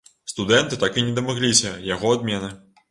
Студэнты 0.31 0.79
так 0.85 0.97
і 1.01 1.03
не 1.11 1.15
дамагліся 1.21 1.77
яго 1.95 2.19
адмены. 2.19 2.55